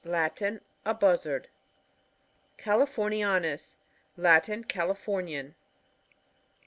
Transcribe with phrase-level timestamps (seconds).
[0.03, 0.61] —Latin.
[0.83, 1.47] A Buzzard.
[2.57, 3.75] Californianus.—
[4.27, 4.63] Latin.
[4.63, 5.53] Califbrnian.